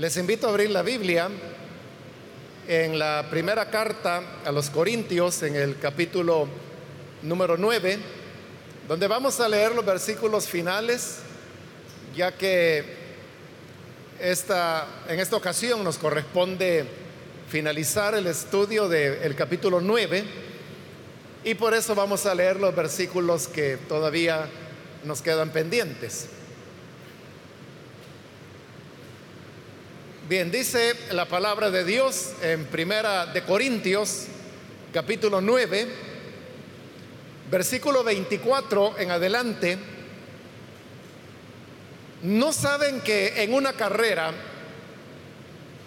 [0.00, 1.28] Les invito a abrir la Biblia
[2.66, 6.48] en la primera carta a los Corintios, en el capítulo
[7.20, 7.98] número 9,
[8.88, 11.18] donde vamos a leer los versículos finales,
[12.16, 12.82] ya que
[14.18, 16.86] esta, en esta ocasión nos corresponde
[17.50, 20.24] finalizar el estudio del capítulo 9
[21.44, 24.48] y por eso vamos a leer los versículos que todavía
[25.04, 26.30] nos quedan pendientes.
[30.30, 34.26] Bien, dice la palabra de Dios en Primera de Corintios,
[34.92, 35.88] capítulo 9,
[37.50, 39.76] versículo 24 en adelante.
[42.22, 44.32] ¿No saben que en una carrera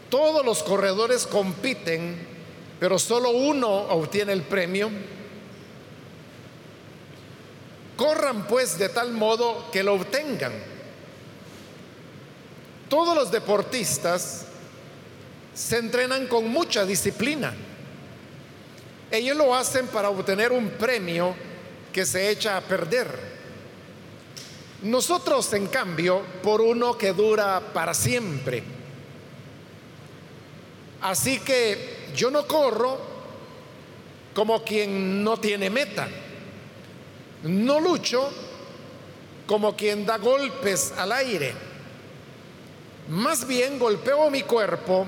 [0.09, 2.17] todos los corredores compiten,
[2.81, 4.89] pero solo uno obtiene el premio?
[7.95, 10.72] Corran pues de tal modo que lo obtengan.
[12.93, 14.45] Todos los deportistas
[15.51, 17.51] se entrenan con mucha disciplina.
[19.09, 21.33] Ellos lo hacen para obtener un premio
[21.91, 23.07] que se echa a perder.
[24.83, 28.61] Nosotros, en cambio, por uno que dura para siempre.
[31.01, 32.99] Así que yo no corro
[34.35, 36.07] como quien no tiene meta
[37.41, 38.31] no lucho
[39.47, 41.72] como quien da golpes al aire.
[43.09, 45.05] Más bien golpeo mi cuerpo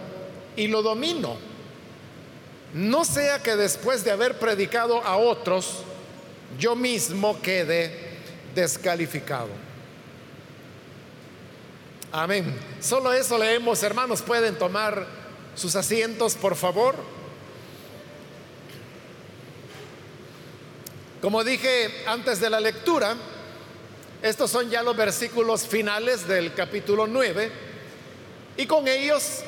[0.55, 1.37] y lo domino.
[2.73, 5.77] No sea que después de haber predicado a otros,
[6.59, 8.17] yo mismo quede
[8.53, 9.49] descalificado.
[12.11, 12.53] Amén.
[12.81, 14.21] Solo eso leemos, hermanos.
[14.21, 15.05] Pueden tomar
[15.55, 16.95] sus asientos, por favor.
[21.21, 23.15] Como dije antes de la lectura,
[24.21, 27.51] estos son ya los versículos finales del capítulo 9
[28.57, 29.41] y con ellos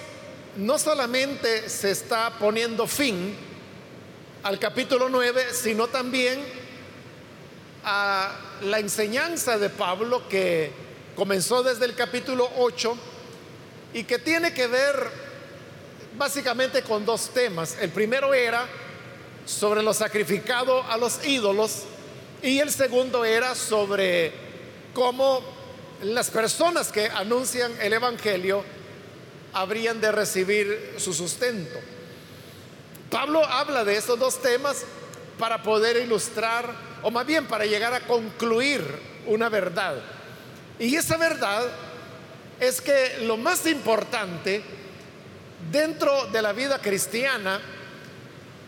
[0.57, 3.35] no solamente se está poniendo fin
[4.43, 6.43] al capítulo 9, sino también
[7.83, 8.31] a
[8.61, 10.71] la enseñanza de Pablo que
[11.15, 12.97] comenzó desde el capítulo 8
[13.93, 14.95] y que tiene que ver
[16.17, 17.77] básicamente con dos temas.
[17.79, 18.67] El primero era
[19.45, 21.83] sobre lo sacrificado a los ídolos
[22.41, 24.33] y el segundo era sobre
[24.93, 25.41] cómo
[26.01, 28.63] las personas que anuncian el Evangelio
[29.61, 31.79] habrían de recibir su sustento.
[33.09, 34.83] Pablo habla de estos dos temas
[35.39, 38.83] para poder ilustrar, o más bien para llegar a concluir
[39.25, 39.95] una verdad.
[40.79, 41.65] Y esa verdad
[42.59, 44.63] es que lo más importante
[45.71, 47.59] dentro de la vida cristiana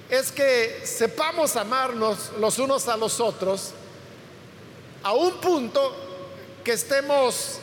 [0.09, 3.73] es que sepamos amarnos los unos a los otros
[5.03, 5.95] a un punto
[6.63, 7.59] que estemos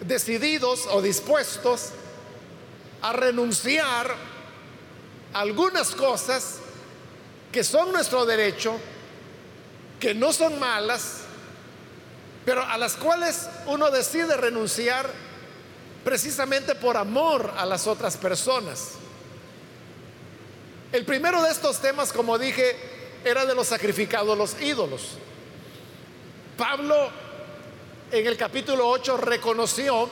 [0.00, 1.90] decididos o dispuestos
[3.02, 4.14] a renunciar
[5.32, 6.58] a algunas cosas
[7.52, 8.78] que son nuestro derecho,
[10.00, 11.22] que no son malas,
[12.44, 15.10] pero a las cuales uno decide renunciar
[16.04, 18.92] precisamente por amor a las otras personas.
[20.92, 22.76] El primero de estos temas, como dije,
[23.24, 25.18] era de los sacrificados los ídolos.
[26.56, 27.10] Pablo
[28.10, 30.08] en el capítulo 8 reconoció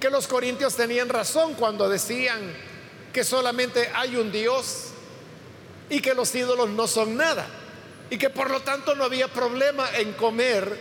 [0.00, 2.40] que los corintios tenían razón cuando decían
[3.12, 4.86] que solamente hay un Dios
[5.90, 7.46] y que los ídolos no son nada
[8.08, 10.76] y que por lo tanto no había problema en comer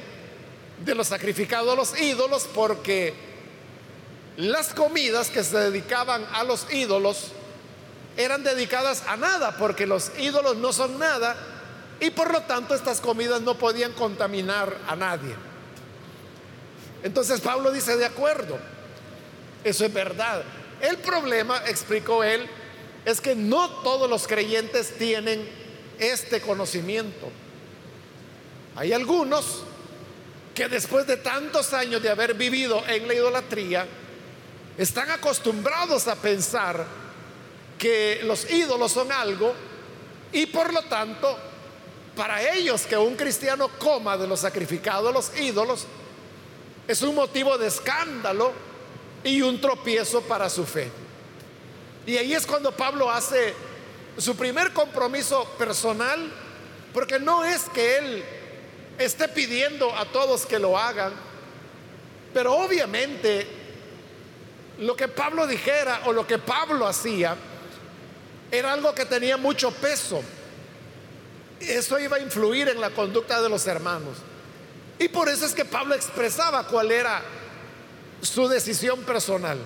[0.83, 3.13] de los sacrificados a los ídolos porque
[4.37, 7.33] las comidas que se dedicaban a los ídolos
[8.15, 11.35] eran dedicadas a nada, porque los ídolos no son nada
[11.99, 15.35] y por lo tanto estas comidas no podían contaminar a nadie.
[17.03, 18.57] Entonces Pablo dice, de acuerdo,
[19.63, 20.43] eso es verdad.
[20.81, 22.47] El problema, explicó él,
[23.05, 25.47] es que no todos los creyentes tienen
[25.99, 27.29] este conocimiento.
[28.75, 29.63] Hay algunos
[30.53, 33.87] que después de tantos años de haber vivido en la idolatría,
[34.77, 36.85] están acostumbrados a pensar
[37.77, 39.53] que los ídolos son algo
[40.31, 41.37] y por lo tanto,
[42.15, 45.85] para ellos que un cristiano coma de los sacrificados los ídolos
[46.87, 48.51] es un motivo de escándalo
[49.23, 50.89] y un tropiezo para su fe.
[52.05, 53.53] Y ahí es cuando Pablo hace
[54.17, 56.31] su primer compromiso personal,
[56.93, 58.23] porque no es que él
[58.97, 61.13] esté pidiendo a todos que lo hagan,
[62.33, 63.47] pero obviamente
[64.79, 67.35] lo que Pablo dijera o lo que Pablo hacía
[68.51, 70.21] era algo que tenía mucho peso.
[71.59, 74.17] Eso iba a influir en la conducta de los hermanos.
[74.97, 77.21] Y por eso es que Pablo expresaba cuál era
[78.21, 79.57] su decisión personal.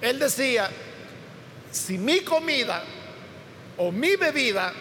[0.00, 0.70] Él decía,
[1.70, 2.82] si mi comida
[3.76, 4.72] o mi bebida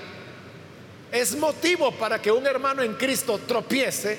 [1.11, 4.17] es motivo para que un hermano en Cristo tropiece,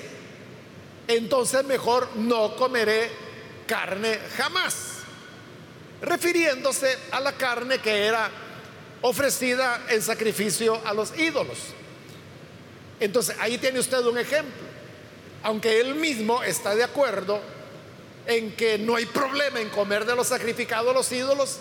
[1.07, 3.09] entonces mejor no comeré
[3.65, 4.75] carne jamás.
[6.01, 8.29] Refiriéndose a la carne que era
[9.01, 11.57] ofrecida en sacrificio a los ídolos.
[12.99, 14.67] Entonces ahí tiene usted un ejemplo.
[15.43, 17.39] Aunque él mismo está de acuerdo
[18.27, 21.59] en que no hay problema en comer de los sacrificados a los ídolos,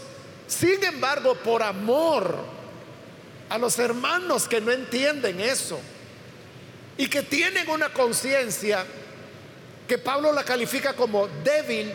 [0.48, 2.36] sin embargo, por amor
[3.48, 5.78] a los hermanos que no entienden eso
[6.98, 8.84] y que tienen una conciencia
[9.86, 11.94] que Pablo la califica como débil,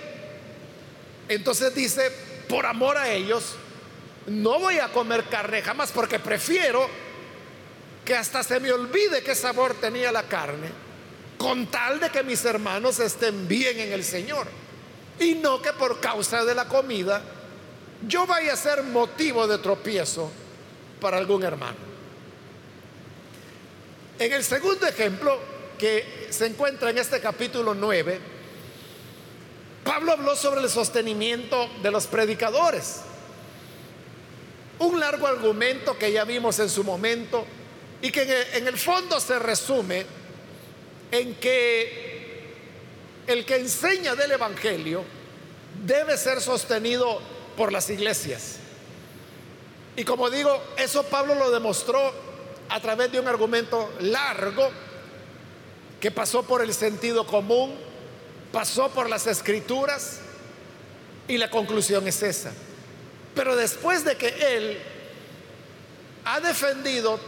[1.28, 2.10] entonces dice,
[2.48, 3.56] por amor a ellos,
[4.28, 6.88] no voy a comer carne jamás porque prefiero
[8.06, 10.70] que hasta se me olvide qué sabor tenía la carne,
[11.38, 14.61] con tal de que mis hermanos estén bien en el Señor.
[15.22, 17.22] Y no que por causa de la comida
[18.08, 20.32] yo vaya a ser motivo de tropiezo
[21.00, 21.78] para algún hermano.
[24.18, 25.38] En el segundo ejemplo
[25.78, 28.20] que se encuentra en este capítulo 9,
[29.84, 33.02] Pablo habló sobre el sostenimiento de los predicadores.
[34.80, 37.46] Un largo argumento que ya vimos en su momento
[38.02, 40.04] y que en el fondo se resume
[41.12, 42.11] en que
[43.32, 45.04] el que enseña del Evangelio
[45.86, 47.22] debe ser sostenido
[47.58, 48.58] por las iglesias.
[49.96, 52.14] Y como digo, eso Pablo lo demostró
[52.70, 54.70] a través de un argumento largo
[56.00, 57.76] que pasó por el sentido común,
[58.52, 60.20] pasó por las escrituras
[61.28, 62.52] y la conclusión es esa.
[63.36, 64.78] Pero después de que él
[66.26, 67.20] ha defendido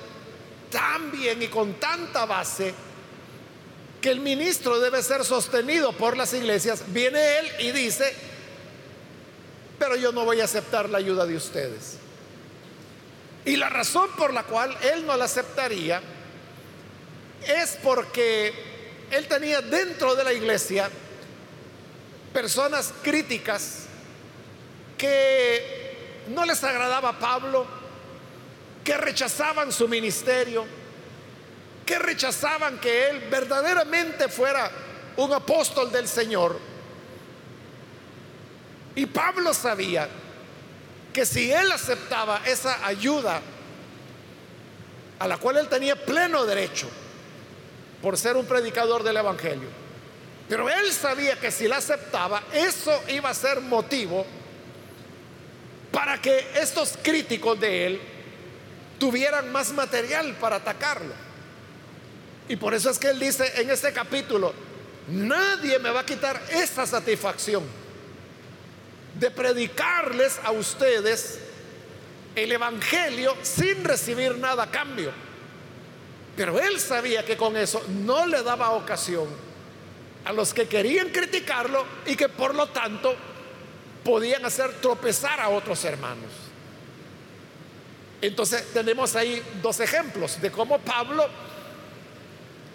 [0.70, 2.74] tan bien y con tanta base
[4.04, 8.14] que el ministro debe ser sostenido por las iglesias, viene él y dice,
[9.80, 11.96] pero yo no voy a aceptar la ayuda de ustedes.
[13.46, 16.02] Y la razón por la cual él no la aceptaría
[17.48, 18.54] es porque
[19.10, 20.90] él tenía dentro de la iglesia
[22.34, 23.86] personas críticas
[24.98, 27.66] que no les agradaba a Pablo,
[28.84, 30.82] que rechazaban su ministerio,
[31.85, 34.71] que rechazaban que él verdaderamente fuera
[35.18, 36.59] un apóstol del Señor.
[38.95, 40.07] Y Pablo sabía
[41.12, 43.41] que si él aceptaba esa ayuda
[45.19, 46.89] a la cual él tenía pleno derecho
[48.01, 49.69] por ser un predicador del Evangelio,
[50.50, 54.25] pero él sabía que si la aceptaba, eso iba a ser motivo
[55.91, 58.01] para que estos críticos de él
[59.00, 61.13] tuvieran más material para atacarlo.
[62.48, 64.54] Y por eso es que él dice en este capítulo,
[65.07, 67.63] nadie me va a quitar esta satisfacción
[69.19, 71.40] de predicarles a ustedes
[72.36, 75.12] el Evangelio sin recibir nada a cambio.
[76.36, 79.28] Pero él sabía que con eso no le daba ocasión
[80.25, 83.16] a los que querían criticarlo y que por lo tanto
[84.04, 86.31] podían hacer tropezar a otros hermanos.
[88.22, 91.28] Entonces tenemos ahí dos ejemplos de cómo Pablo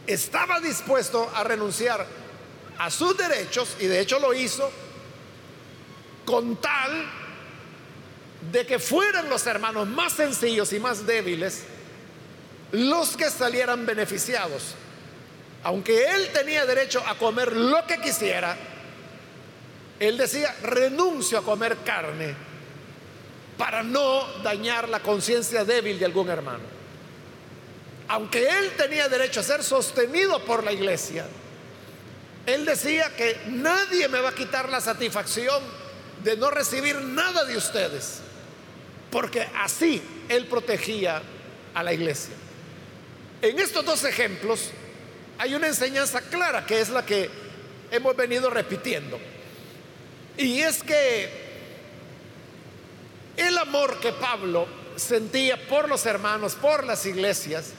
[0.09, 2.05] estaba dispuesto a renunciar
[2.79, 4.71] a sus derechos y de hecho lo hizo
[6.25, 7.07] con tal
[8.51, 11.65] de que fueran los hermanos más sencillos y más débiles
[12.73, 14.75] los que salieran beneficiados.
[15.65, 18.57] Aunque él tenía derecho a comer lo que quisiera,
[19.99, 22.35] él decía, renuncio a comer carne
[23.59, 26.78] para no dañar la conciencia débil de algún hermano.
[28.09, 31.27] Aunque él tenía derecho a ser sostenido por la iglesia,
[32.47, 35.63] él decía que nadie me va a quitar la satisfacción
[36.25, 38.21] de no recibir nada de ustedes,
[39.11, 41.23] porque así él protegía
[41.75, 42.35] a la iglesia.
[43.43, 44.71] En estos dos ejemplos
[45.37, 47.29] hay una enseñanza clara que es la que
[47.91, 49.19] hemos venido repitiendo.
[50.39, 51.29] Y es que
[53.37, 57.73] el amor que Pablo sentía por los hermanos, por las iglesias,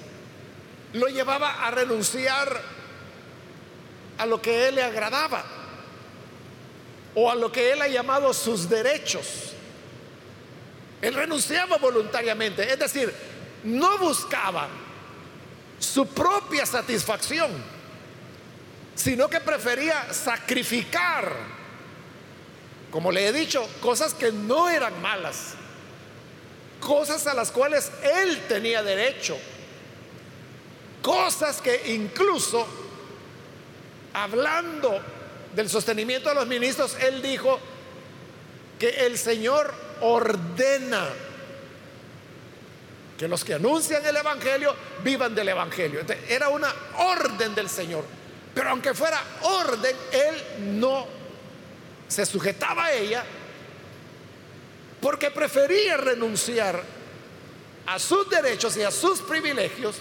[0.94, 2.62] lo llevaba a renunciar
[4.18, 5.44] a lo que él le agradaba
[7.16, 9.54] o a lo que él ha llamado sus derechos.
[11.02, 13.14] Él renunciaba voluntariamente, es decir,
[13.64, 14.68] no buscaba
[15.80, 17.52] su propia satisfacción,
[18.96, 21.34] sino que prefería sacrificar,
[22.92, 25.54] como le he dicho, cosas que no eran malas,
[26.82, 29.38] cosas a las cuales él tenía derecho,
[31.02, 32.66] cosas que incluso
[34.14, 35.00] hablando
[35.56, 37.60] del sostenimiento de los ministros, él dijo,
[38.80, 41.10] que el Señor ordena
[43.18, 46.00] que los que anuncian el Evangelio vivan del Evangelio.
[46.30, 48.06] era una orden del Señor.
[48.56, 51.06] Pero aunque fuera orden, Él no
[52.08, 53.24] se sujetaba a ella
[55.02, 56.82] porque prefería renunciar
[57.86, 59.98] a sus derechos y a sus privilegios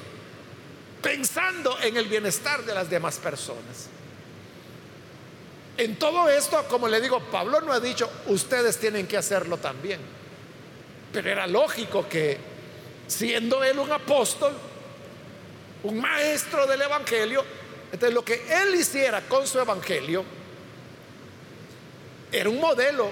[1.03, 3.89] pensando en el bienestar de las demás personas.
[5.77, 10.01] En todo esto, como le digo, Pablo no ha dicho, ustedes tienen que hacerlo también.
[11.13, 12.37] Pero era lógico que
[13.07, 14.53] siendo él un apóstol,
[15.85, 17.45] un maestro del Evangelio,
[17.93, 20.25] entonces lo que él hiciera con su Evangelio
[22.33, 23.09] era un modelo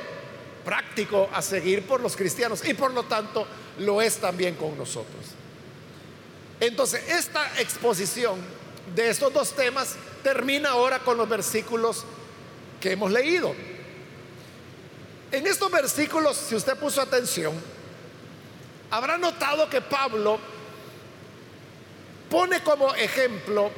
[0.64, 3.46] práctico a seguir por los cristianos y por lo tanto
[3.78, 5.24] lo es también con nosotros.
[6.60, 8.40] Entonces, esta exposición
[8.94, 12.04] de estos dos temas termina ahora con los versículos
[12.80, 13.54] que hemos leído.
[15.32, 17.54] En estos versículos, si usted puso atención,
[18.90, 20.38] Habrá notado que Pablo
[22.30, 23.70] pone como ejemplo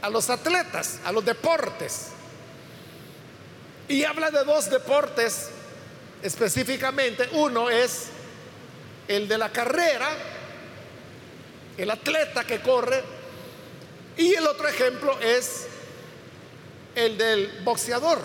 [0.00, 2.08] a los atletas, a los deportes.
[3.88, 5.50] Y habla de dos deportes
[6.22, 7.28] específicamente.
[7.32, 8.06] Uno es
[9.06, 10.08] el de la carrera,
[11.82, 13.02] el atleta que corre.
[14.16, 15.66] Y el otro ejemplo es
[16.94, 18.20] el del boxeador,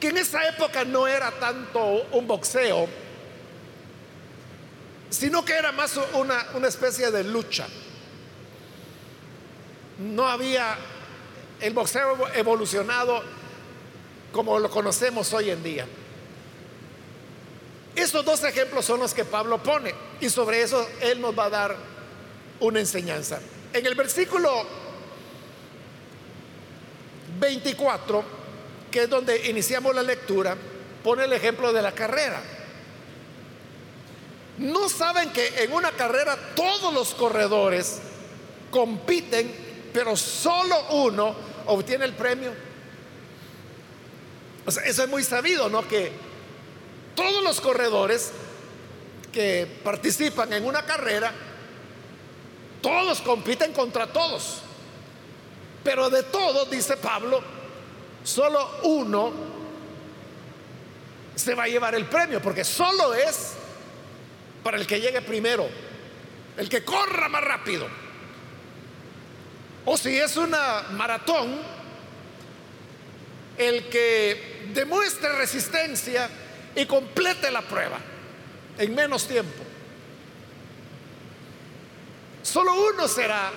[0.00, 2.88] que en esa época no era tanto un boxeo,
[5.10, 7.68] sino que era más una, una especie de lucha.
[9.98, 10.76] No había
[11.60, 13.22] el boxeo evolucionado
[14.32, 15.86] como lo conocemos hoy en día.
[17.94, 21.50] Estos dos ejemplos son los que Pablo pone y sobre eso él nos va a
[21.50, 21.93] dar
[22.64, 23.40] una enseñanza.
[23.72, 24.64] En el versículo
[27.38, 28.24] 24,
[28.90, 30.56] que es donde iniciamos la lectura,
[31.02, 32.40] pone el ejemplo de la carrera.
[34.58, 37.98] ¿No saben que en una carrera todos los corredores
[38.70, 41.34] compiten, pero solo uno
[41.66, 42.52] obtiene el premio?
[44.66, 45.86] Eso es muy sabido, ¿no?
[45.86, 46.12] Que
[47.14, 48.32] todos los corredores
[49.32, 51.32] que participan en una carrera,
[52.84, 54.58] todos compiten contra todos.
[55.82, 57.42] Pero de todos, dice Pablo,
[58.22, 59.32] solo uno
[61.34, 63.54] se va a llevar el premio, porque solo es
[64.62, 65.66] para el que llegue primero,
[66.58, 67.88] el que corra más rápido.
[69.86, 71.58] O si es una maratón,
[73.56, 76.28] el que demuestre resistencia
[76.76, 77.98] y complete la prueba
[78.76, 79.73] en menos tiempo.
[82.54, 83.50] Solo uno será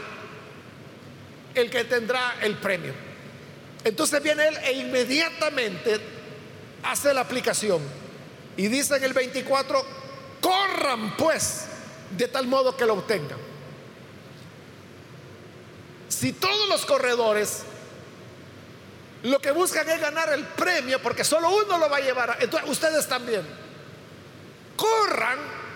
[1.54, 2.94] el que tendrá el premio.
[3.84, 6.00] Entonces viene él e inmediatamente
[6.82, 7.80] hace la aplicación.
[8.56, 9.86] Y dice en el 24,
[10.42, 11.66] corran pues
[12.10, 13.38] de tal modo que lo obtengan.
[16.10, 17.66] Si todos los corredores
[19.22, 22.68] lo que buscan es ganar el premio, porque solo uno lo va a llevar, entonces
[22.68, 23.46] ustedes también,
[24.76, 25.67] corran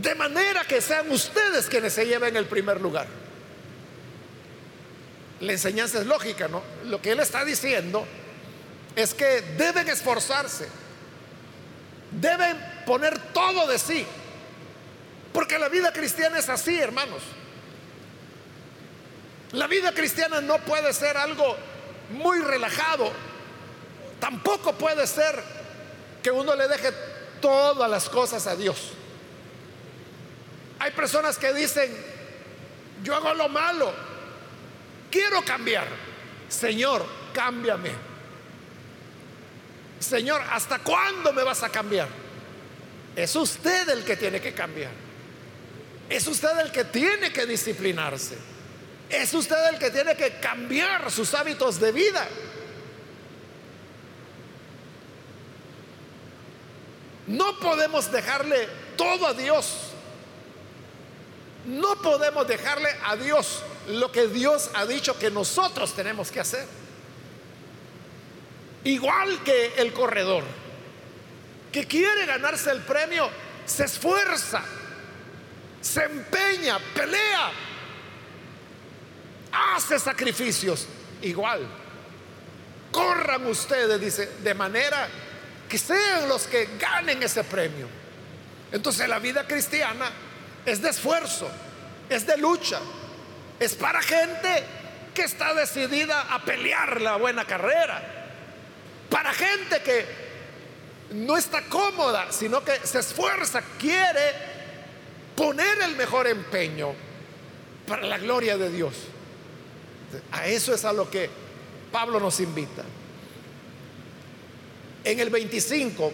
[0.00, 3.06] de manera que sean ustedes quienes se lleven el primer lugar.
[5.40, 6.62] La enseñanza es lógica, ¿no?
[6.84, 8.06] Lo que él está diciendo
[8.96, 10.68] es que deben esforzarse,
[12.12, 14.06] deben poner todo de sí.
[15.32, 17.22] Porque la vida cristiana es así, hermanos.
[19.52, 21.56] La vida cristiana no puede ser algo
[22.10, 23.12] muy relajado.
[24.18, 25.42] Tampoco puede ser
[26.22, 26.90] que uno le deje
[27.40, 28.92] todas las cosas a Dios.
[30.80, 31.94] Hay personas que dicen,
[33.02, 33.92] yo hago lo malo,
[35.10, 35.86] quiero cambiar.
[36.48, 37.90] Señor, cámbiame.
[39.98, 42.08] Señor, ¿hasta cuándo me vas a cambiar?
[43.14, 44.90] Es usted el que tiene que cambiar.
[46.08, 48.38] Es usted el que tiene que disciplinarse.
[49.10, 52.26] Es usted el que tiene que cambiar sus hábitos de vida.
[57.26, 59.89] No podemos dejarle todo a Dios.
[61.66, 66.66] No podemos dejarle a Dios lo que Dios ha dicho que nosotros tenemos que hacer.
[68.84, 70.44] Igual que el corredor
[71.70, 73.28] que quiere ganarse el premio,
[73.64, 74.62] se esfuerza,
[75.80, 77.52] se empeña, pelea,
[79.52, 80.86] hace sacrificios.
[81.22, 81.66] Igual,
[82.90, 85.08] corran ustedes, dice, de manera
[85.68, 87.86] que sean los que ganen ese premio.
[88.72, 90.10] Entonces la vida cristiana
[90.66, 91.48] es de esfuerzo,
[92.08, 92.80] es de lucha,
[93.58, 94.64] es para gente
[95.14, 98.02] que está decidida a pelear la buena carrera,
[99.08, 100.30] para gente que
[101.12, 104.32] no está cómoda, sino que se esfuerza, quiere
[105.36, 106.92] poner el mejor empeño
[107.86, 108.94] para la gloria de Dios.
[110.32, 111.28] A eso es a lo que
[111.90, 112.84] Pablo nos invita.
[115.02, 116.12] En el 25,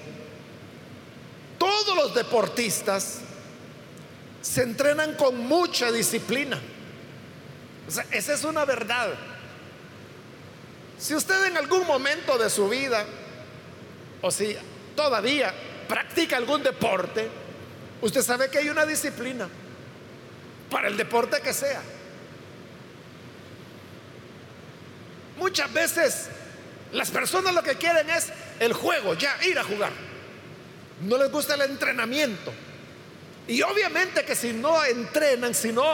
[1.58, 3.20] todos los deportistas
[4.46, 6.60] se entrenan con mucha disciplina.
[8.12, 9.12] esa es una verdad.
[10.98, 13.04] Si usted en algún momento de su vida,
[14.22, 14.56] o si
[14.94, 15.52] todavía
[15.88, 17.28] practica algún deporte,
[18.00, 19.48] usted sabe que hay una disciplina
[20.70, 21.82] para el deporte que sea.
[25.38, 26.28] Muchas veces
[26.92, 28.28] las personas lo que quieren es
[28.60, 29.90] el juego, ya ir a jugar.
[31.00, 32.52] No les gusta el entrenamiento.
[33.48, 35.84] Y obviamente que si no entrenan, si no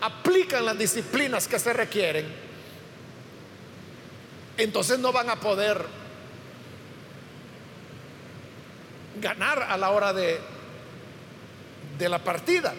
[0.00, 2.26] aplican las disciplinas que se requieren,
[4.56, 5.84] entonces no van a poder
[9.20, 10.40] ganar a la hora de,
[11.98, 12.72] de la partida.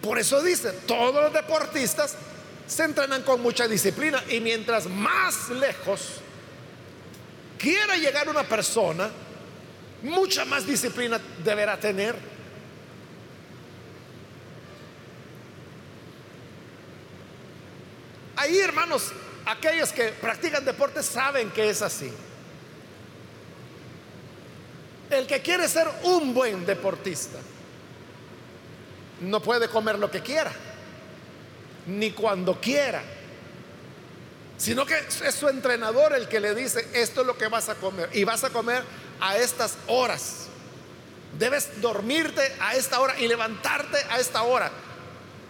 [0.00, 2.16] Por eso dice, todos los deportistas
[2.66, 6.20] se entrenan con mucha disciplina y mientras más lejos
[7.58, 9.10] quiera llegar una persona,
[10.02, 12.37] mucha más disciplina deberá tener.
[18.38, 19.12] Ahí, hermanos,
[19.46, 22.12] aquellos que practican deportes saben que es así.
[25.10, 27.38] El que quiere ser un buen deportista
[29.22, 30.52] no puede comer lo que quiera
[31.88, 33.02] ni cuando quiera,
[34.56, 37.74] sino que es su entrenador el que le dice, esto es lo que vas a
[37.74, 38.84] comer, y vas a comer
[39.20, 40.46] a estas horas.
[41.38, 44.70] Debes dormirte a esta hora y levantarte a esta hora.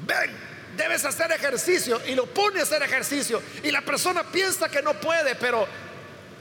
[0.07, 3.43] Ven, debes hacer ejercicio y lo pone a hacer ejercicio.
[3.63, 5.67] Y la persona piensa que no puede, pero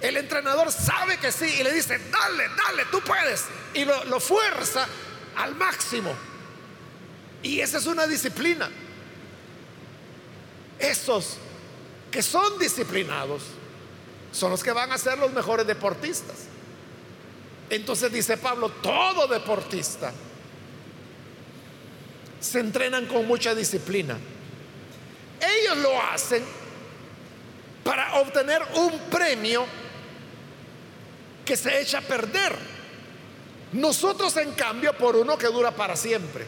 [0.02, 3.46] el entrenador sabe que sí y le dice, dale, dale, tú puedes.
[3.74, 4.88] Y lo, lo fuerza
[5.36, 6.14] al máximo.
[7.44, 8.70] Y esa es una disciplina.
[10.80, 11.38] Esos
[12.12, 13.44] que son disciplinados
[14.32, 16.36] son los que van a ser los mejores deportistas.
[17.70, 20.14] Entonces dice Pablo, todo deportista
[22.48, 24.18] se entrenan con mucha disciplina.
[25.40, 26.44] Ellos lo hacen
[27.84, 29.66] para obtener un premio
[31.46, 32.56] que se echa a perder.
[33.74, 36.46] Nosotros en cambio por uno que dura para siempre.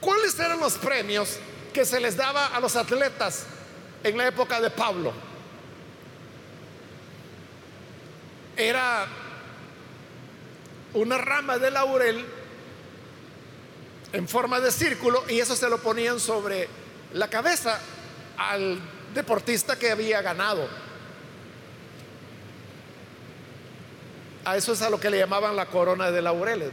[0.00, 1.38] ¿Cuáles eran los premios
[1.72, 3.46] que se les daba a los atletas
[4.02, 5.12] en la época de Pablo?
[8.56, 9.06] Era
[10.92, 12.24] una rama de laurel
[14.14, 16.68] en forma de círculo y eso se lo ponían sobre
[17.14, 17.80] la cabeza
[18.38, 18.78] al
[19.12, 20.68] deportista que había ganado.
[24.44, 26.70] A eso es a lo que le llamaban la corona de laureles.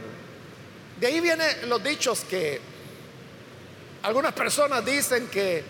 [1.00, 2.60] De ahí vienen los dichos que
[4.04, 5.64] algunas personas dicen que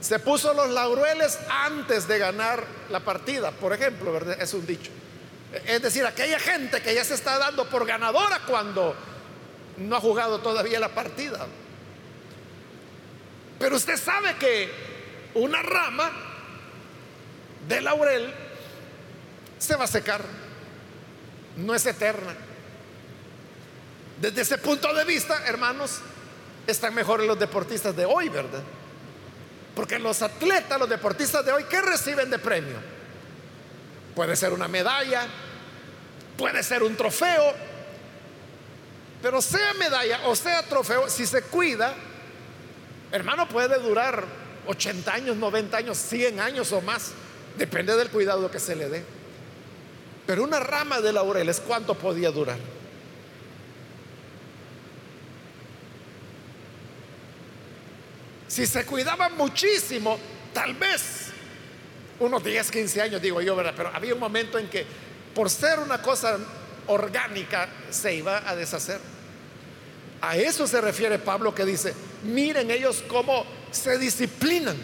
[0.00, 4.90] se puso los laureles antes de ganar la partida, por ejemplo, es un dicho.
[5.64, 8.94] Es decir, aquella gente que ya se está dando por ganadora cuando
[9.76, 11.46] no ha jugado todavía la partida.
[13.58, 14.70] Pero usted sabe que
[15.34, 16.10] una rama
[17.68, 18.32] de laurel
[19.58, 20.22] se va a secar,
[21.56, 22.34] no es eterna.
[24.20, 26.00] Desde ese punto de vista, hermanos,
[26.66, 28.62] están mejores los deportistas de hoy, ¿verdad?
[29.74, 32.76] Porque los atletas, los deportistas de hoy, ¿qué reciben de premio?
[34.14, 35.26] Puede ser una medalla,
[36.38, 37.54] puede ser un trofeo,
[39.22, 41.94] pero sea medalla o sea trofeo, si se cuida,
[43.12, 44.24] hermano, puede durar
[44.66, 47.12] 80 años, 90 años, 100 años o más,
[47.56, 49.04] depende del cuidado que se le dé.
[50.26, 52.58] Pero una rama de laureles, ¿cuánto podía durar?
[58.48, 60.18] Si se cuidaban muchísimo,
[60.52, 61.26] tal vez
[62.18, 63.74] unos 10, 15 años, digo yo, ¿verdad?
[63.76, 64.86] Pero había un momento en que
[65.34, 66.38] por ser una cosa
[66.88, 69.00] orgánica se iba a deshacer.
[70.20, 71.94] A eso se refiere Pablo que dice,
[72.24, 74.76] miren ellos cómo se disciplinan.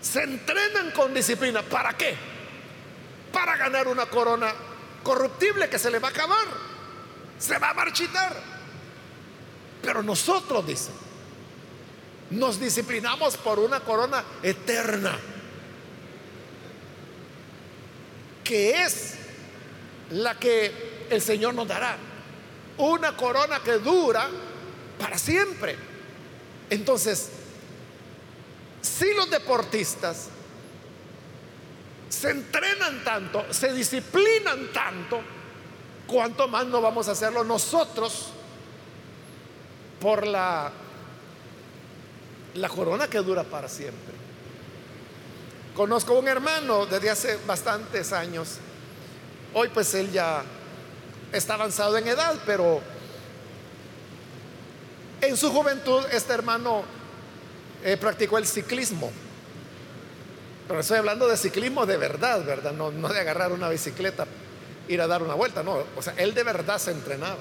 [0.00, 1.62] Se entrenan con disciplina.
[1.62, 2.14] ¿Para qué?
[3.32, 4.52] Para ganar una corona
[5.02, 6.46] corruptible que se le va a acabar.
[7.38, 8.34] Se va a marchitar.
[9.82, 10.90] Pero nosotros, dice,
[12.30, 15.18] nos disciplinamos por una corona eterna,
[18.48, 19.12] que es
[20.10, 21.98] la que el Señor nos dará.
[22.78, 24.26] Una corona que dura
[24.98, 25.76] para siempre.
[26.70, 27.28] Entonces,
[28.80, 30.28] si los deportistas
[32.08, 35.20] se entrenan tanto, se disciplinan tanto,
[36.06, 38.28] cuanto más no vamos a hacerlo nosotros
[40.00, 40.72] por la,
[42.54, 44.14] la corona que dura para siempre.
[45.78, 48.56] Conozco un hermano desde hace bastantes años.
[49.54, 50.42] Hoy pues él ya
[51.32, 52.80] está avanzado en edad, pero
[55.20, 56.82] en su juventud este hermano
[57.84, 59.12] eh, practicó el ciclismo.
[60.66, 62.72] Pero estoy hablando de ciclismo de verdad, ¿verdad?
[62.72, 64.26] No, no de agarrar una bicicleta,
[64.88, 65.84] ir a dar una vuelta, no.
[65.96, 67.38] O sea, él de verdad se entrenaba.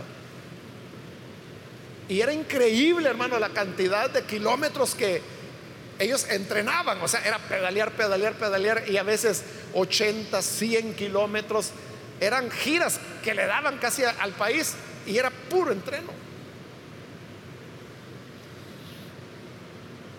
[2.08, 5.24] Y era increíble, hermano, la cantidad de kilómetros que
[6.00, 7.02] ellos entrenaban.
[7.02, 11.72] O sea, era pedalear, pedalear, pedalear y a veces 80, 100 kilómetros.
[12.20, 14.74] Eran giras que le daban casi al país
[15.06, 16.12] y era puro entreno.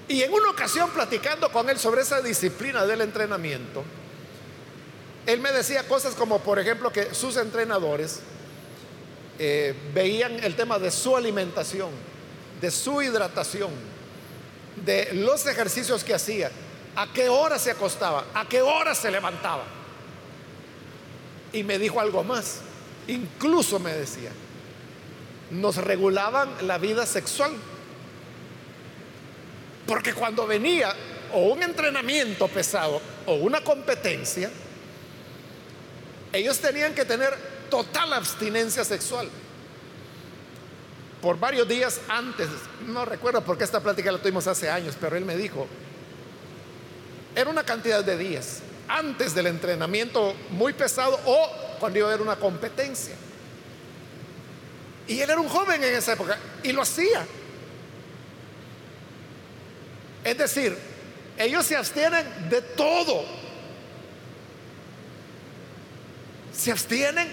[0.09, 3.85] Y en una ocasión platicando con él sobre esa disciplina del entrenamiento,
[5.27, 8.21] él me decía cosas como, por ejemplo, que sus entrenadores
[9.39, 11.91] eh, veían el tema de su alimentación,
[12.63, 13.71] de su hidratación,
[14.85, 16.51] de los ejercicios que hacía,
[16.97, 19.65] a qué hora se acostaba, a qué hora se levantaba.
[21.53, 22.61] Y me dijo algo más,
[23.07, 24.31] incluso me decía,
[25.51, 27.53] nos regulaban la vida sexual.
[29.87, 30.95] Porque cuando venía
[31.33, 34.51] o un entrenamiento pesado o una competencia,
[36.33, 37.35] ellos tenían que tener
[37.71, 39.29] total abstinencia sexual.
[41.23, 42.49] Por varios días antes,
[42.87, 45.67] no recuerdo porque esta plática la tuvimos hace años, pero él me dijo,
[47.35, 52.23] era una cantidad de días antes del entrenamiento muy pesado o cuando iba a haber
[52.23, 53.15] una competencia.
[55.09, 57.27] Y él era un joven en esa época y lo hacía.
[60.23, 60.77] Es decir,
[61.39, 63.25] ellos se abstienen de todo.
[66.53, 67.29] Se abstienen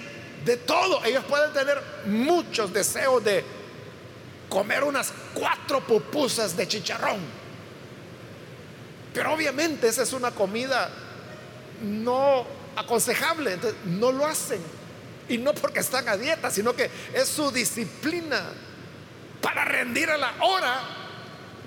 [0.46, 1.04] de todo.
[1.04, 3.44] Ellos pueden tener muchos deseos de
[4.50, 7.20] comer unas cuatro pupusas de chicharrón.
[9.14, 10.90] Pero obviamente esa es una comida
[11.82, 13.54] no aconsejable.
[13.54, 14.62] Entonces, no lo hacen.
[15.28, 18.44] Y no porque están a dieta, sino que es su disciplina
[19.42, 20.82] para rendir a la hora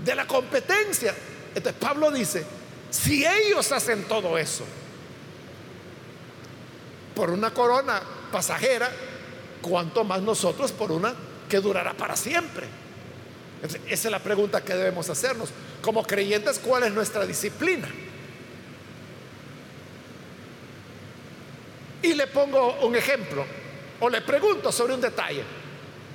[0.04, 1.14] de la competencia.
[1.54, 2.44] Entonces Pablo dice,
[2.90, 4.64] si ellos hacen todo eso
[7.14, 8.90] por una corona pasajera,
[9.60, 11.14] ¿cuánto más nosotros por una
[11.48, 12.66] que durará para siempre?
[13.60, 15.50] esa es la pregunta que debemos hacernos.
[15.82, 17.88] Como creyentes, ¿cuál es nuestra disciplina?
[22.02, 23.44] Y le pongo un ejemplo,
[23.98, 25.42] o le pregunto sobre un detalle.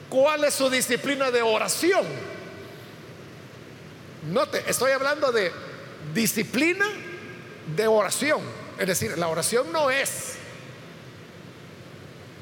[0.10, 2.06] ¿Cuál es su disciplina de oración?
[4.32, 5.52] Note, estoy hablando de
[6.14, 6.86] disciplina
[7.76, 8.42] de oración.
[8.80, 10.36] Es decir, la oración no es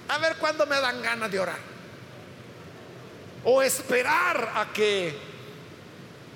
[0.08, 1.71] a ver cuándo me dan ganas de orar.
[3.44, 5.18] O esperar a que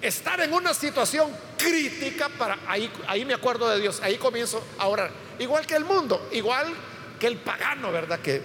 [0.02, 4.88] estar en una situación crítica para ahí, ahí me acuerdo de Dios, ahí comienzo a
[4.88, 5.12] orar.
[5.40, 6.74] Igual que el mundo, igual
[7.20, 8.20] que el pagano, ¿verdad?
[8.20, 8.42] Que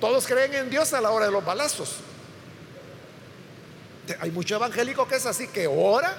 [0.00, 1.96] todos creen en Dios a la hora de los balazos.
[4.20, 6.16] Hay mucho evangélico que es así, que ora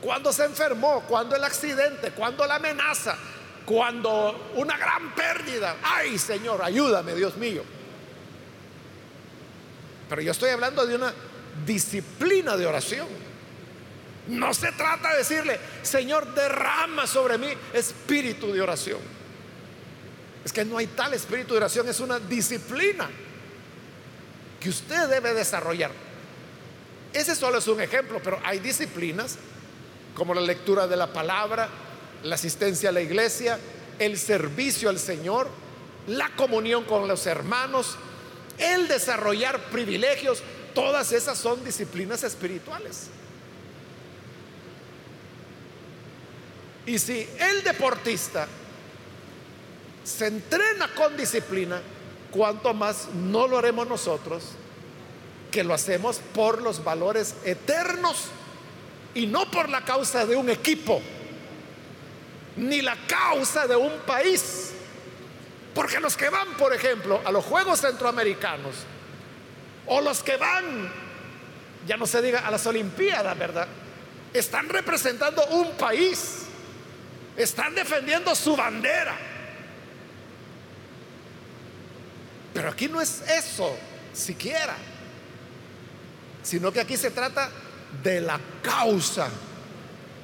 [0.00, 3.16] cuando se enfermó, cuando el accidente, cuando la amenaza,
[3.64, 5.76] cuando una gran pérdida.
[5.82, 7.62] Ay Señor, ayúdame, Dios mío.
[10.10, 11.14] Pero yo estoy hablando de una
[11.64, 13.06] disciplina de oración.
[14.26, 18.98] No se trata de decirle, Señor, derrama sobre mí espíritu de oración.
[20.44, 23.08] Es que no hay tal espíritu de oración, es una disciplina
[24.58, 25.92] que usted debe desarrollar.
[27.12, 29.38] Ese solo es un ejemplo, pero hay disciplinas
[30.16, 31.68] como la lectura de la palabra,
[32.24, 33.60] la asistencia a la iglesia,
[34.00, 35.48] el servicio al Señor,
[36.08, 37.96] la comunión con los hermanos,
[38.60, 40.42] el desarrollar privilegios,
[40.74, 43.08] todas esas son disciplinas espirituales.
[46.86, 48.46] Y si el deportista
[50.04, 51.80] se entrena con disciplina,
[52.30, 54.44] cuanto más no lo haremos nosotros
[55.50, 58.26] que lo hacemos por los valores eternos
[59.14, 61.00] y no por la causa de un equipo,
[62.56, 64.72] ni la causa de un país.
[65.74, 68.74] Porque los que van, por ejemplo, a los Juegos Centroamericanos,
[69.86, 70.92] o los que van,
[71.86, 73.68] ya no se diga, a las Olimpiadas, ¿verdad?
[74.32, 76.42] Están representando un país,
[77.36, 79.16] están defendiendo su bandera.
[82.52, 83.76] Pero aquí no es eso,
[84.12, 84.76] siquiera
[86.42, 87.50] sino que aquí se trata
[88.02, 89.28] de la causa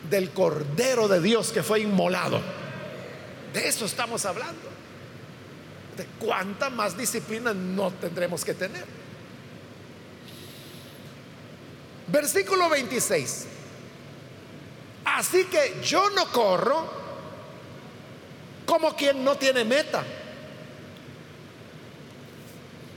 [0.09, 2.41] del Cordero de Dios que fue inmolado.
[3.53, 4.76] De eso estamos hablando.
[6.19, 8.85] Cuánta más disciplina no tendremos que tener.
[12.09, 13.47] Versículo 26.
[15.05, 16.89] Así que yo no corro
[18.67, 20.05] como quien no tiene meta.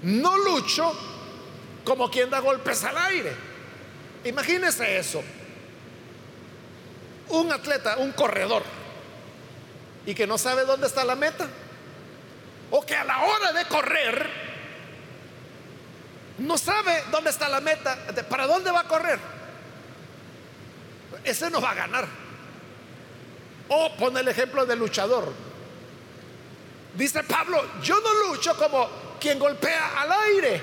[0.02, 0.92] No lucho
[1.84, 3.34] como quien da golpes al aire.
[4.26, 5.22] Imagínese eso.
[7.30, 8.64] Un atleta, un corredor,
[10.06, 11.48] y que no sabe dónde está la meta.
[12.72, 14.50] O que a la hora de correr
[16.40, 17.98] no sabe dónde está la meta,
[18.30, 19.20] para dónde va a correr.
[21.24, 22.08] Ese no va a ganar.
[23.68, 25.32] O pone el ejemplo del luchador.
[26.96, 30.62] Dice Pablo, yo no lucho como quien golpea al aire.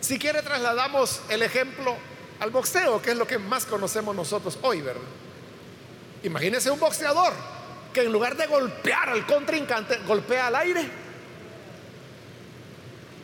[0.00, 1.96] Si quiere trasladamos el ejemplo
[2.38, 5.02] al boxeo, que es lo que más conocemos nosotros hoy, ¿verdad?
[6.22, 7.32] Imagínese un boxeador
[7.96, 10.86] que en lugar de golpear al contrincante, golpea al aire.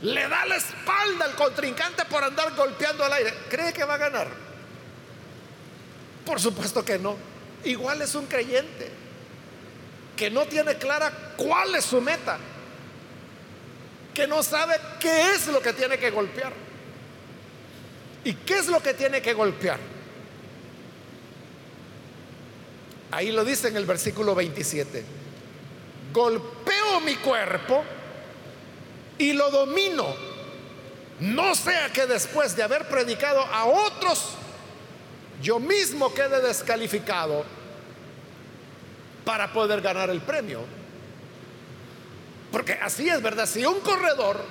[0.00, 3.34] Le da la espalda al contrincante por andar golpeando al aire.
[3.50, 4.28] ¿Cree que va a ganar?
[6.24, 7.18] Por supuesto que no.
[7.64, 8.90] Igual es un creyente
[10.16, 12.38] que no tiene clara cuál es su meta,
[14.14, 16.54] que no sabe qué es lo que tiene que golpear.
[18.24, 19.91] ¿Y qué es lo que tiene que golpear?
[23.12, 25.04] Ahí lo dice en el versículo 27.
[26.12, 27.84] Golpeo mi cuerpo
[29.18, 30.06] y lo domino.
[31.20, 34.30] No sea que después de haber predicado a otros,
[35.42, 37.44] yo mismo quede descalificado
[39.26, 40.60] para poder ganar el premio.
[42.50, 43.46] Porque así es, ¿verdad?
[43.46, 44.42] Si un corredor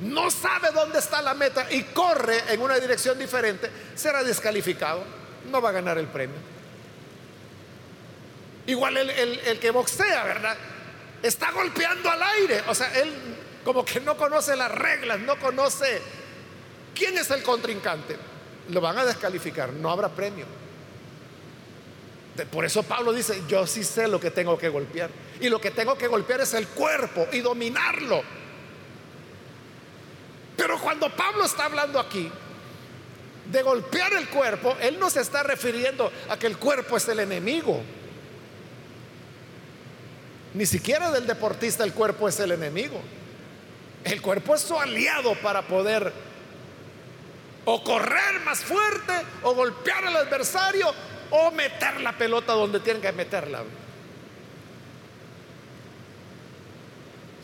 [0.00, 5.04] no sabe dónde está la meta y corre en una dirección diferente, será descalificado,
[5.50, 6.61] no va a ganar el premio.
[8.66, 10.56] Igual el, que boxea, ¿verdad?
[11.22, 12.62] Está golpeando al aire.
[12.68, 13.12] O sea, él
[13.64, 16.00] como que no conoce las reglas, no conoce
[16.94, 18.16] quién es el contrincante.
[18.70, 20.46] Lo van a descalificar, no habrá premio.
[22.50, 25.10] Por eso Pablo dice, yo sí sé lo que tengo que golpear.
[25.40, 28.22] Y lo que tengo que golpear es el cuerpo y dominarlo.
[30.56, 32.30] Pero cuando Pablo está hablando aquí
[33.50, 37.20] de golpear el cuerpo, él no se está refiriendo a que el cuerpo es el
[37.20, 37.82] enemigo.
[40.54, 43.00] Ni siquiera del deportista el cuerpo es el enemigo.
[44.04, 46.12] El cuerpo es su aliado para poder
[47.64, 49.12] o correr más fuerte
[49.42, 50.92] o golpear al adversario
[51.30, 53.62] o meter la pelota donde tienen que meterla.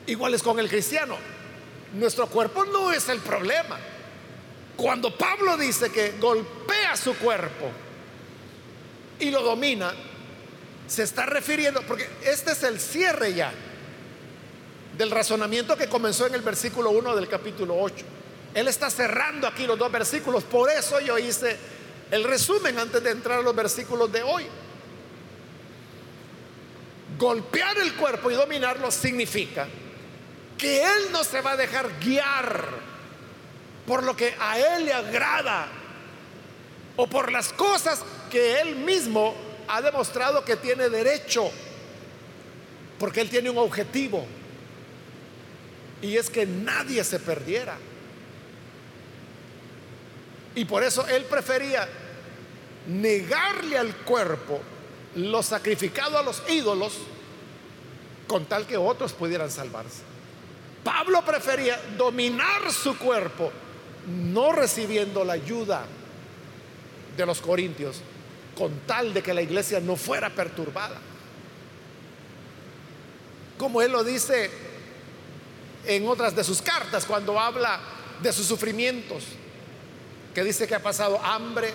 [0.07, 1.17] Igual es con el cristiano.
[1.95, 3.79] Nuestro cuerpo no es el problema.
[4.77, 7.71] Cuando Pablo dice que golpea su cuerpo
[9.19, 9.93] y lo domina,
[10.89, 13.53] se está refiriendo, porque este es el cierre ya
[14.97, 18.05] del razonamiento que comenzó en el versículo 1 del capítulo 8.
[18.55, 21.57] Él está cerrando aquí los dos versículos, por eso yo hice
[22.11, 24.47] el resumen antes de entrar a los versículos de hoy.
[27.19, 29.69] Golpear el cuerpo y dominarlo significa
[30.57, 32.69] que Él no se va a dejar guiar
[33.87, 35.69] por lo que a Él le agrada
[36.97, 41.51] o por las cosas que Él mismo ha demostrado que tiene derecho,
[42.99, 44.27] porque Él tiene un objetivo,
[46.03, 47.77] y es que nadie se perdiera.
[50.55, 51.89] Y por eso Él prefería
[52.89, 54.61] negarle al cuerpo
[55.15, 56.95] lo sacrificado a los ídolos
[58.27, 60.03] con tal que otros pudieran salvarse.
[60.85, 63.51] Pablo prefería dominar su cuerpo,
[64.07, 65.85] no recibiendo la ayuda
[67.17, 68.01] de los corintios,
[68.59, 70.99] con tal de que la iglesia no fuera perturbada.
[73.57, 74.51] Como él lo dice
[75.87, 77.79] en otras de sus cartas, cuando habla
[78.21, 79.23] de sus sufrimientos,
[80.35, 81.73] que dice que ha pasado hambre,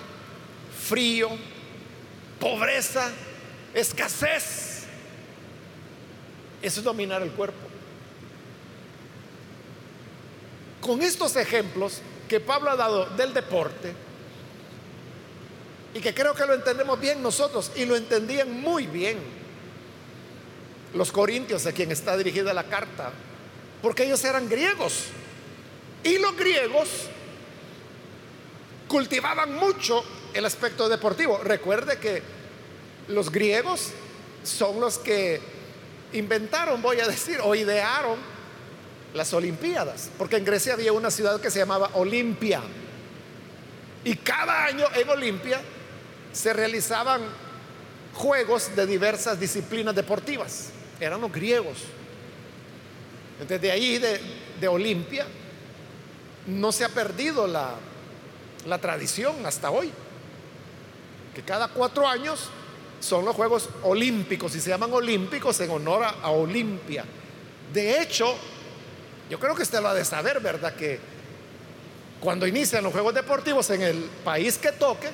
[0.78, 1.30] frío,
[2.38, 3.10] pobreza,
[3.74, 4.84] escasez.
[6.62, 7.66] Eso es dominar el cuerpo.
[10.82, 13.94] Con estos ejemplos que Pablo ha dado del deporte,
[15.94, 19.18] y que creo que lo entendemos bien nosotros y lo entendían muy bien
[20.94, 23.12] los corintios a quien está dirigida la carta,
[23.82, 25.06] porque ellos eran griegos
[26.04, 26.90] y los griegos
[28.88, 30.04] cultivaban mucho
[30.34, 31.40] el aspecto deportivo.
[31.44, 32.22] Recuerde que
[33.08, 33.92] los griegos
[34.44, 35.42] son los que
[36.14, 38.18] inventaron, voy a decir, o idearon
[39.14, 42.62] las Olimpiadas, porque en Grecia había una ciudad que se llamaba Olimpia.
[44.04, 45.62] Y cada año en Olimpia
[46.34, 47.22] se realizaban
[48.14, 50.72] juegos de diversas disciplinas deportivas.
[51.00, 51.78] Eran los griegos.
[53.34, 54.20] Entonces de ahí, de,
[54.60, 55.26] de Olimpia,
[56.48, 57.76] no se ha perdido la,
[58.66, 59.92] la tradición hasta hoy.
[61.34, 62.50] Que cada cuatro años
[63.00, 67.04] son los Juegos Olímpicos y se llaman Olímpicos en honor a, Olimpia.
[67.74, 68.36] De hecho,
[69.30, 70.74] yo creo que usted lo ha de saber, ¿verdad?
[70.76, 71.00] Que
[72.20, 75.10] cuando inician los Juegos Deportivos en el país que toque,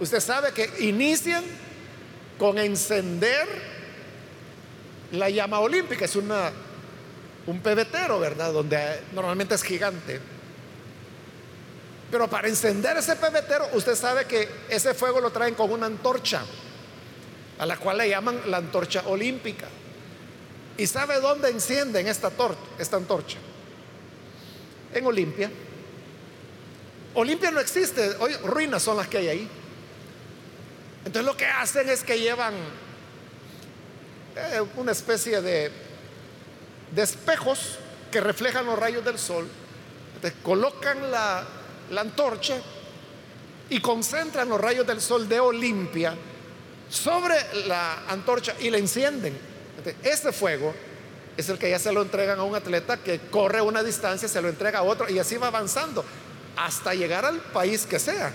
[0.00, 1.44] usted sabe que inician
[2.38, 3.46] con encender
[5.12, 6.04] la llama olímpica.
[6.04, 8.52] Es un pebetero, ¿verdad?
[8.52, 10.20] Donde normalmente es gigante.
[12.10, 16.42] Pero para encender ese pebetero, usted sabe que ese fuego lo traen con una antorcha
[17.58, 19.66] a la cual le llaman la antorcha olímpica.
[20.78, 22.30] ¿Y sabe dónde encienden esta,
[22.78, 23.38] esta antorcha?
[24.94, 25.50] En Olimpia.
[27.14, 29.50] Olimpia no existe, hoy ruinas son las que hay ahí.
[31.08, 32.52] Entonces lo que hacen es que llevan
[34.36, 35.72] eh, una especie de,
[36.94, 37.78] espejos
[38.12, 39.48] que reflejan los rayos del sol.
[40.42, 41.46] Colocan la,
[41.92, 42.56] la antorcha
[43.70, 46.14] y concentran los rayos del sol de Olimpia
[46.90, 49.34] sobre la antorcha y la encienden.
[50.02, 50.74] Este fuego
[51.38, 54.42] es el que ya se lo entregan a un atleta que corre una distancia, se
[54.42, 56.04] lo entrega a otro y así va avanzando
[56.54, 58.30] hasta llegar al país que sea,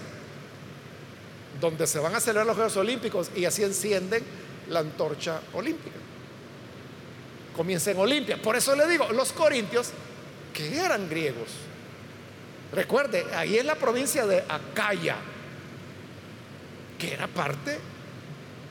[1.64, 4.22] donde se van a celebrar los Juegos Olímpicos y así encienden
[4.70, 5.96] la antorcha olímpica.
[7.56, 8.42] Comienza en Olimpia.
[8.42, 9.92] Por eso le digo, los corintios,
[10.54, 11.48] que eran griegos,
[12.74, 15.16] recuerde, ahí es la provincia de Acaya,
[17.00, 17.80] que era parte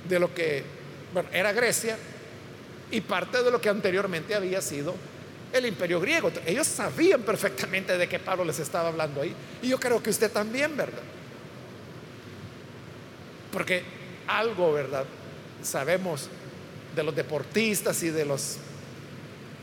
[0.07, 0.62] de lo que
[1.33, 1.96] era Grecia
[2.90, 4.94] y parte de lo que anteriormente había sido
[5.55, 6.31] el imperio griego.
[6.44, 9.35] Ellos sabían perfectamente de qué Pablo les estaba hablando ahí.
[9.62, 11.02] Y yo creo que usted también, ¿verdad?
[13.52, 13.84] Porque
[14.26, 15.04] algo, ¿verdad?
[15.62, 16.28] Sabemos
[16.96, 18.58] de los deportistas y de las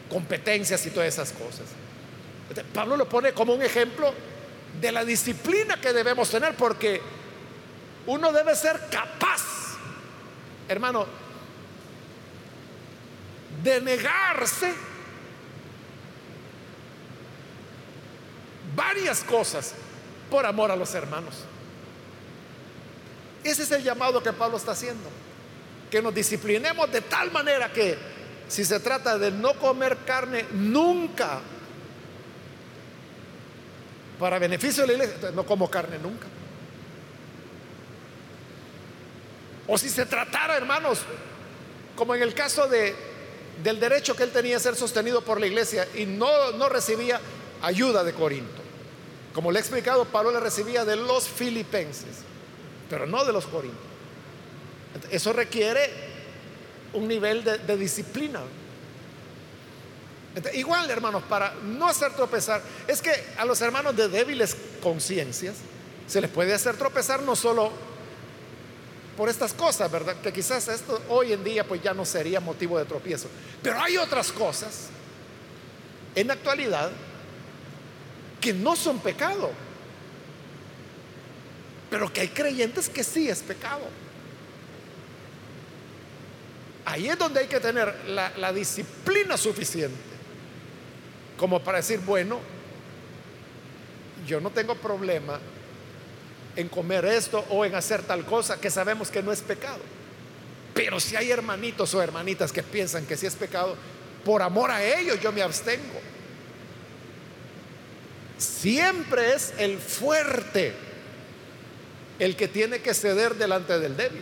[0.10, 1.65] competencias y todas esas cosas.
[2.73, 4.13] Pablo lo pone como un ejemplo
[4.80, 7.02] de la disciplina que debemos tener porque
[8.08, 9.60] uno debe ser capaz
[10.69, 11.08] hermano,
[13.63, 14.73] de negarse
[18.75, 19.73] varias cosas
[20.30, 21.43] por amor a los hermanos.
[23.43, 25.10] Ese es el llamado que Pablo está haciendo.
[25.89, 27.97] Que nos disciplinemos de tal manera que
[28.47, 31.41] si se trata de no comer carne nunca,
[34.19, 36.28] para beneficio de la iglesia, no como carne nunca.
[39.67, 40.99] O si se tratara, hermanos,
[41.95, 42.95] como en el caso de,
[43.63, 47.21] del derecho que él tenía a ser sostenido por la iglesia y no, no recibía
[47.62, 48.62] ayuda de Corinto.
[49.34, 52.23] Como le he explicado, Pablo le recibía de los filipenses,
[52.89, 53.84] pero no de los corintios.
[55.12, 55.89] Eso requiere
[56.93, 58.41] un nivel de, disciplina.
[60.54, 65.58] Igual, hermanos, para no hacer tropezar, es que a los hermanos de débiles conciencias
[66.08, 67.71] se les puede hacer tropezar no solo
[69.17, 70.15] por estas cosas, ¿verdad?
[70.21, 73.28] Que quizás esto hoy en día pues ya no sería motivo de tropiezo.
[73.62, 74.88] Pero hay otras cosas
[76.15, 76.89] en la actualidad
[78.39, 79.52] que no son pecado,
[81.89, 83.82] pero que hay creyentes que sí es pecado.
[86.86, 89.97] Ahí es donde hay que tener la, disciplina suficiente
[91.38, 92.39] como para decir, bueno,
[94.28, 95.39] yo no tengo problema
[96.56, 99.80] en comer esto o en hacer tal cosa que sabemos que no es pecado.
[100.73, 103.75] Pero si hay hermanitos o hermanitas que piensan que sí es pecado,
[104.25, 106.02] por amor a ellos yo me abstengo.
[108.38, 110.88] Siempre es el fuerte
[112.20, 114.22] el que tiene que ceder delante del débil.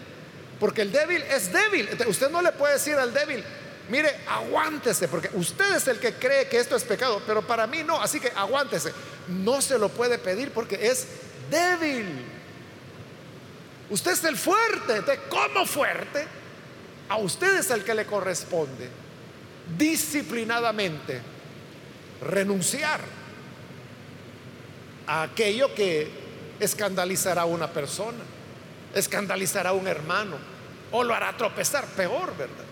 [0.59, 1.89] Porque el débil es débil.
[2.07, 3.43] Usted no le puede decir al débil,
[3.89, 7.83] mire, aguántese, porque usted es el que cree que esto es pecado, pero para mí
[7.83, 8.93] no, así que aguántese.
[9.27, 11.07] No se lo puede pedir porque es
[11.49, 12.05] débil.
[13.89, 15.01] Usted es el fuerte.
[15.29, 16.25] como fuerte,
[17.09, 18.89] a usted es el que le corresponde
[19.77, 21.21] disciplinadamente
[22.21, 23.01] renunciar
[25.05, 26.26] a aquello que
[26.59, 28.23] escandalizará a una persona,
[28.93, 30.37] escandalizará a un hermano
[30.91, 32.65] o lo hará tropezar, peor, ¿verdad?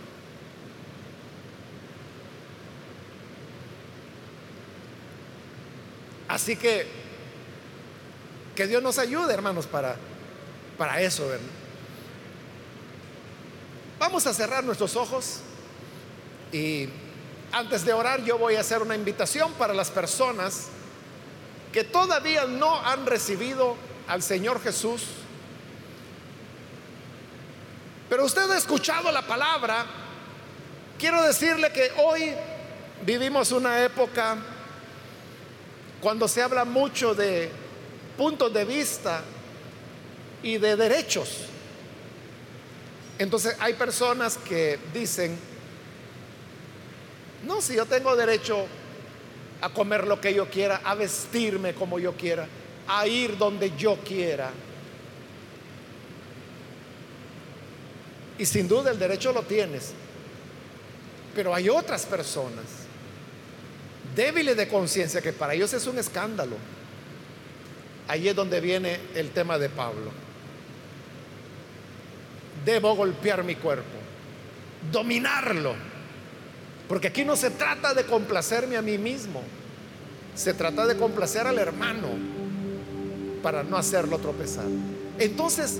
[6.28, 7.06] Así que
[8.56, 9.98] que Dios nos ayude, hermanos, para,
[10.78, 11.30] para eso.
[14.00, 15.42] Vamos a cerrar nuestros ojos
[16.52, 16.88] y
[17.52, 20.68] antes de orar yo voy a hacer una invitación para las personas
[21.76, 23.76] que todavía no han recibido
[24.08, 25.02] al Señor Jesús,
[28.08, 29.86] Pero usted ha escuchado la palabra.
[30.98, 32.34] Quiero decirle que hoy
[33.02, 34.38] vivimos una época
[36.00, 37.52] cuando se habla mucho de
[38.16, 39.22] puntos de vista
[40.44, 41.30] y de derechos.
[43.20, 45.38] Entonces hay personas que dicen,
[47.44, 48.66] no, si yo tengo derecho
[49.66, 52.48] a comer lo que yo quiera, a vestirme como yo quiera,
[52.88, 54.52] a ir donde yo quiera.
[58.38, 59.94] Y sin duda el derecho lo tienes.
[61.34, 62.64] Pero hay otras personas
[64.16, 66.58] débiles de conciencia que para ellos es un escándalo.
[68.08, 70.12] Ahí es donde viene el tema de Pablo.
[72.64, 73.98] Debo golpear mi cuerpo,
[74.92, 75.95] dominarlo.
[76.88, 79.42] Porque aquí no se trata de complacerme a mí mismo,
[80.36, 82.10] se trata de complacer al hermano
[83.42, 84.66] para no hacerlo tropezar.
[85.18, 85.80] Entonces,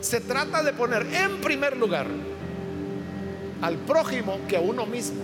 [0.00, 2.06] se trata de poner en primer lugar
[3.60, 5.22] al prójimo que a uno mismo.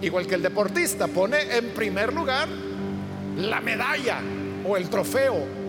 [0.00, 2.48] Igual que el deportista pone en primer lugar
[3.36, 4.20] la medalla
[4.66, 5.62] o el trofeo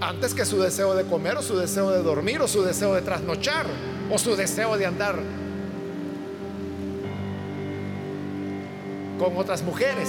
[0.00, 3.02] antes que su deseo de comer o su deseo de dormir o su deseo de
[3.02, 3.66] trasnochar
[4.10, 5.16] o su deseo de andar
[9.18, 10.08] con otras mujeres.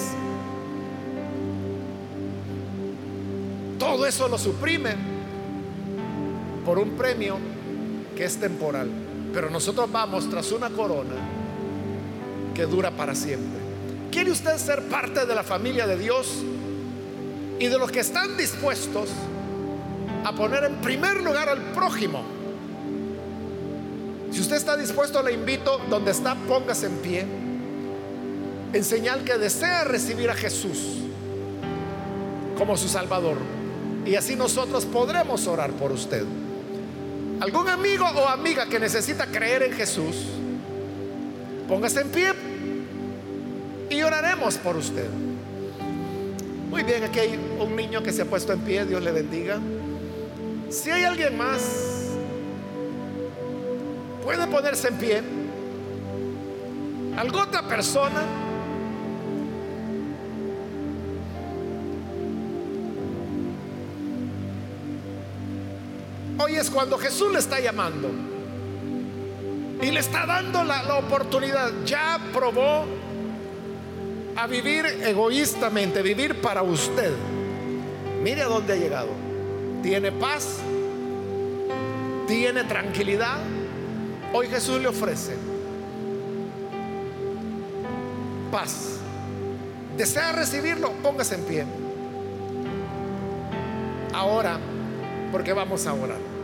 [3.77, 4.95] Todo eso lo suprime
[6.65, 7.37] por un premio
[8.15, 8.89] que es temporal.
[9.33, 11.15] Pero nosotros vamos tras una corona
[12.53, 13.59] que dura para siempre.
[14.11, 16.43] ¿Quiere usted ser parte de la familia de Dios
[17.59, 19.09] y de los que están dispuestos
[20.23, 22.23] a poner en primer lugar al prójimo?
[24.31, 27.25] Si usted está dispuesto, le invito, donde está, póngase en pie,
[28.73, 30.99] en señal que desea recibir a Jesús
[32.57, 33.37] como su Salvador.
[34.05, 36.23] Y así nosotros podremos orar por usted.
[37.39, 40.25] Algún amigo o amiga que necesita creer en Jesús,
[41.67, 42.33] póngase en pie
[43.89, 45.07] y oraremos por usted.
[46.69, 49.57] Muy bien, aquí hay un niño que se ha puesto en pie, Dios le bendiga.
[50.69, 51.61] Si hay alguien más,
[54.23, 55.23] puede ponerse en pie.
[57.17, 58.48] ¿Alguna otra persona?
[66.55, 68.09] Es cuando Jesús le está llamando
[69.81, 71.71] y le está dando la, la oportunidad.
[71.85, 72.85] Ya probó
[74.35, 77.11] a vivir egoístamente, vivir para usted.
[78.21, 79.09] Mire a dónde ha llegado.
[79.81, 80.57] Tiene paz,
[82.27, 83.37] tiene tranquilidad.
[84.33, 85.35] Hoy Jesús le ofrece
[88.51, 88.97] paz.
[89.97, 90.91] ¿Desea recibirlo?
[91.03, 91.65] Póngase en pie.
[94.13, 94.59] Ahora,
[95.31, 96.38] porque vamos a orar.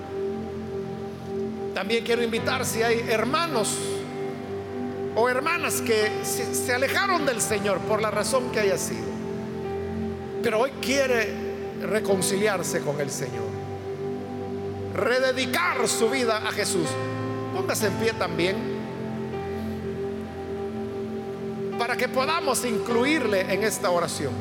[1.76, 3.78] También quiero invitar si hay hermanos
[5.14, 9.04] o hermanas que se, alejaron del Señor por la razón que haya sido,
[10.42, 11.34] pero hoy quiere
[11.82, 13.50] reconciliarse con el Señor,
[14.94, 16.88] rededicar su vida a Jesús.
[17.54, 18.56] Póngase en pie también
[21.78, 24.32] para que podamos incluirle en esta oración.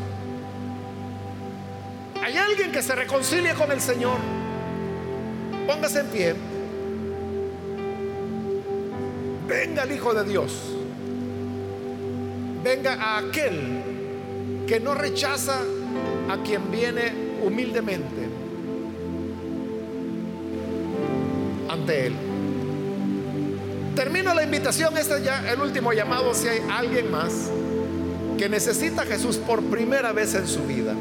[2.22, 4.18] ¿Hay alguien que se reconcilie con el Señor?
[5.66, 6.53] Póngase en pie.
[9.48, 10.52] Venga el Hijo de Dios.
[12.62, 13.82] Venga a aquel
[14.66, 15.60] que no rechaza
[16.30, 17.12] a quien viene
[17.44, 18.28] humildemente
[21.68, 22.14] ante Él.
[23.94, 27.50] Termino la invitación, este es ya el último llamado si hay alguien más
[28.38, 30.94] que necesita a Jesús por primera vez en su vida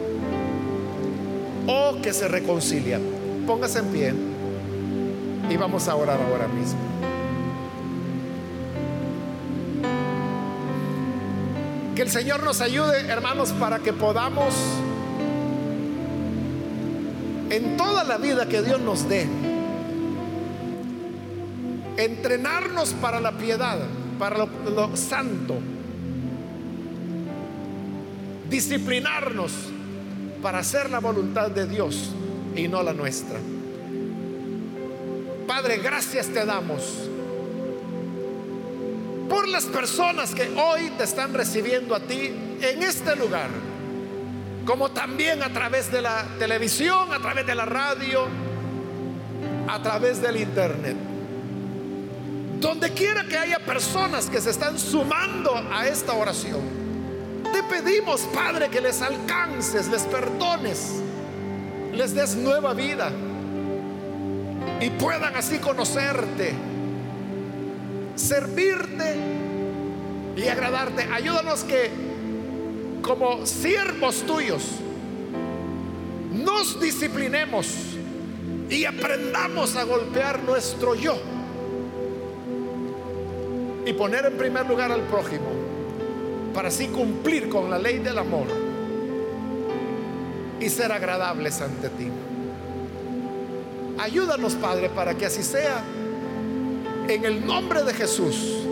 [1.66, 3.00] o que se reconcilia.
[3.48, 4.14] Póngase en pie
[5.50, 6.93] y vamos a orar ahora mismo.
[11.96, 14.56] Que el Señor nos ayude, hermanos, para que podamos
[17.52, 19.28] en toda la vida que Dios nos dé,
[21.98, 23.78] entrenarnos para la piedad,
[24.18, 25.60] para lo, santo,
[28.50, 29.52] disciplinarnos
[30.42, 32.10] para hacer la voluntad de Dios
[32.56, 33.40] y no la nuestra.
[35.46, 37.10] Padre, gracias te damos
[39.30, 43.50] por las personas que hoy te están recibiendo a ti en este lugar,
[44.66, 48.28] como también a través de la televisión, a través de la radio,
[49.68, 50.96] a través del internet.
[52.60, 56.62] Donde quiera que haya personas que se están sumando a esta oración,
[57.52, 61.02] te pedimos, Padre, que les alcances, les perdones,
[61.94, 63.12] les des nueva vida.
[64.80, 66.54] y puedan así conocerte,
[68.16, 69.16] servirte
[70.36, 71.04] y agradarte.
[71.12, 71.90] Ayúdanos que
[73.02, 74.64] como siervos tuyos
[76.32, 77.68] nos disciplinemos
[78.70, 81.16] y aprendamos a golpear nuestro yo
[83.86, 85.48] y poner en primer lugar al prójimo
[86.54, 88.48] para así cumplir con la ley del amor
[90.60, 92.08] y ser agradables ante ti.
[94.00, 95.84] Ayúdanos, Padre, para que así sea
[97.08, 98.66] en el nombre de Jesús,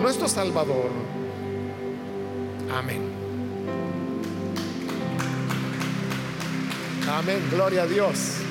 [0.00, 0.90] nuestro Salvador.
[2.72, 3.02] Amén.
[7.08, 8.45] Amén, gloria a Dios.